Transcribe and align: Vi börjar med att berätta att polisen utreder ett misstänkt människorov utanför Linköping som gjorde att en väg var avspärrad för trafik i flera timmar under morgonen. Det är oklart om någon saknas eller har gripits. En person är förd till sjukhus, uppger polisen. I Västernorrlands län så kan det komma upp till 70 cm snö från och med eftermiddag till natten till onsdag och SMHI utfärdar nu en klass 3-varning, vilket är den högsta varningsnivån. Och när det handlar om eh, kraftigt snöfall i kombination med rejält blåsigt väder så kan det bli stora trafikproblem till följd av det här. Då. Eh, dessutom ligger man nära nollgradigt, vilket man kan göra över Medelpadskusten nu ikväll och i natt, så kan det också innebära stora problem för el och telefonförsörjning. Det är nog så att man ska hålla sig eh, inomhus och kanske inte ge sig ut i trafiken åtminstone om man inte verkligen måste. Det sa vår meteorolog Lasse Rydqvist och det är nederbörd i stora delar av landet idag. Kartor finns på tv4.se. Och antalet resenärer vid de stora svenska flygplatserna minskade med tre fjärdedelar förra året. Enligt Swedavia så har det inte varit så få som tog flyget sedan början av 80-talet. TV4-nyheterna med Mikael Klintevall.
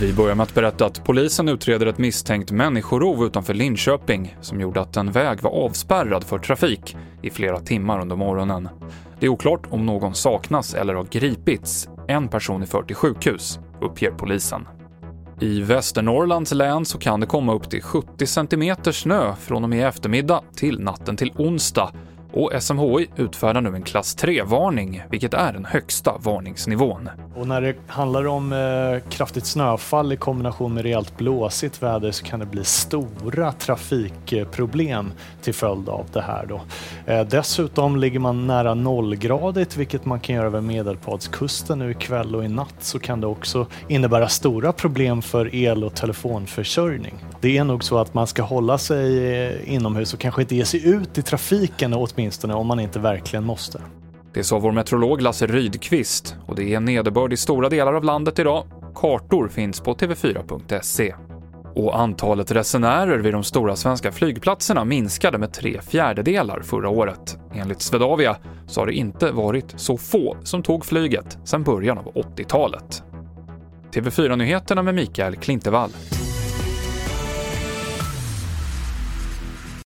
Vi 0.00 0.12
börjar 0.12 0.34
med 0.34 0.44
att 0.44 0.54
berätta 0.54 0.86
att 0.86 1.04
polisen 1.04 1.48
utreder 1.48 1.86
ett 1.86 1.98
misstänkt 1.98 2.50
människorov 2.50 3.26
utanför 3.26 3.54
Linköping 3.54 4.36
som 4.40 4.60
gjorde 4.60 4.80
att 4.80 4.96
en 4.96 5.12
väg 5.12 5.42
var 5.42 5.50
avspärrad 5.50 6.24
för 6.24 6.38
trafik 6.38 6.96
i 7.22 7.30
flera 7.30 7.60
timmar 7.60 8.00
under 8.00 8.16
morgonen. 8.16 8.68
Det 9.20 9.26
är 9.26 9.30
oklart 9.30 9.66
om 9.70 9.86
någon 9.86 10.14
saknas 10.14 10.74
eller 10.74 10.94
har 10.94 11.04
gripits. 11.04 11.88
En 12.08 12.28
person 12.28 12.62
är 12.62 12.66
förd 12.66 12.86
till 12.86 12.96
sjukhus, 12.96 13.58
uppger 13.80 14.10
polisen. 14.10 14.68
I 15.40 15.60
Västernorrlands 15.60 16.52
län 16.52 16.84
så 16.84 16.98
kan 16.98 17.20
det 17.20 17.26
komma 17.26 17.54
upp 17.54 17.70
till 17.70 17.82
70 17.82 18.26
cm 18.26 18.76
snö 18.92 19.34
från 19.36 19.64
och 19.64 19.70
med 19.70 19.88
eftermiddag 19.88 20.42
till 20.56 20.80
natten 20.80 21.16
till 21.16 21.32
onsdag 21.36 21.92
och 22.34 22.62
SMHI 22.62 23.06
utfärdar 23.16 23.60
nu 23.60 23.74
en 23.74 23.82
klass 23.82 24.16
3-varning, 24.16 25.02
vilket 25.10 25.34
är 25.34 25.52
den 25.52 25.64
högsta 25.64 26.16
varningsnivån. 26.18 27.10
Och 27.36 27.48
när 27.48 27.60
det 27.60 27.74
handlar 27.86 28.26
om 28.26 28.52
eh, 28.52 29.10
kraftigt 29.10 29.46
snöfall 29.46 30.12
i 30.12 30.16
kombination 30.16 30.74
med 30.74 30.82
rejält 30.82 31.16
blåsigt 31.16 31.82
väder 31.82 32.10
så 32.10 32.24
kan 32.24 32.40
det 32.40 32.46
bli 32.46 32.64
stora 32.64 33.52
trafikproblem 33.52 35.12
till 35.42 35.54
följd 35.54 35.88
av 35.88 36.06
det 36.12 36.22
här. 36.22 36.46
Då. 36.46 36.60
Eh, 37.06 37.26
dessutom 37.26 37.96
ligger 37.96 38.18
man 38.18 38.46
nära 38.46 38.74
nollgradigt, 38.74 39.76
vilket 39.76 40.04
man 40.04 40.20
kan 40.20 40.34
göra 40.34 40.46
över 40.46 40.60
Medelpadskusten 40.60 41.78
nu 41.78 41.90
ikväll 41.90 42.34
och 42.34 42.44
i 42.44 42.48
natt, 42.48 42.74
så 42.80 42.98
kan 42.98 43.20
det 43.20 43.26
också 43.26 43.66
innebära 43.88 44.28
stora 44.28 44.72
problem 44.72 45.22
för 45.22 45.54
el 45.54 45.84
och 45.84 45.94
telefonförsörjning. 45.94 47.14
Det 47.40 47.58
är 47.58 47.64
nog 47.64 47.84
så 47.84 47.98
att 47.98 48.14
man 48.14 48.26
ska 48.26 48.42
hålla 48.42 48.78
sig 48.78 49.34
eh, 49.34 49.74
inomhus 49.74 50.14
och 50.14 50.20
kanske 50.20 50.42
inte 50.42 50.56
ge 50.56 50.64
sig 50.64 50.88
ut 50.88 51.18
i 51.18 51.22
trafiken 51.22 51.94
åtminstone 51.94 52.54
om 52.54 52.66
man 52.66 52.80
inte 52.80 52.98
verkligen 52.98 53.44
måste. 53.44 53.80
Det 54.34 54.44
sa 54.44 54.58
vår 54.58 54.72
meteorolog 54.72 55.22
Lasse 55.22 55.46
Rydqvist 55.46 56.36
och 56.46 56.56
det 56.56 56.74
är 56.74 56.80
nederbörd 56.80 57.32
i 57.32 57.36
stora 57.36 57.68
delar 57.68 57.94
av 57.94 58.04
landet 58.04 58.38
idag. 58.38 58.64
Kartor 58.94 59.48
finns 59.48 59.80
på 59.80 59.94
tv4.se. 59.94 61.14
Och 61.74 62.00
antalet 62.00 62.50
resenärer 62.50 63.18
vid 63.18 63.34
de 63.34 63.44
stora 63.44 63.76
svenska 63.76 64.12
flygplatserna 64.12 64.84
minskade 64.84 65.38
med 65.38 65.52
tre 65.52 65.80
fjärdedelar 65.80 66.60
förra 66.60 66.88
året. 66.88 67.38
Enligt 67.54 67.82
Swedavia 67.82 68.36
så 68.66 68.80
har 68.80 68.86
det 68.86 68.92
inte 68.92 69.30
varit 69.30 69.74
så 69.76 69.96
få 69.96 70.36
som 70.42 70.62
tog 70.62 70.84
flyget 70.84 71.38
sedan 71.44 71.62
början 71.62 71.98
av 71.98 72.12
80-talet. 72.12 73.02
TV4-nyheterna 73.92 74.82
med 74.82 74.94
Mikael 74.94 75.36
Klintevall. 75.36 75.90